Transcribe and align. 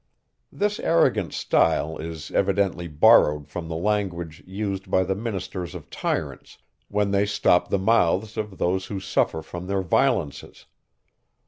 This 0.51 0.79
arrogant 0.79 1.31
style 1.31 1.99
is 1.99 2.31
evidently 2.31 2.87
borrowed 2.87 3.47
from 3.47 3.67
the 3.67 3.75
language, 3.75 4.41
used 4.47 4.89
by 4.89 5.03
the 5.03 5.13
ministers 5.13 5.75
of 5.75 5.91
tyrants, 5.91 6.57
when 6.87 7.11
they 7.11 7.27
stop 7.27 7.69
the 7.69 7.77
mouths 7.77 8.35
of 8.35 8.57
those 8.57 8.87
who 8.87 8.99
suffer 8.99 9.43
from 9.43 9.67
their 9.67 9.81
violences. 9.83 10.65